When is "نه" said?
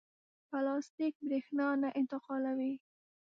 1.81-1.89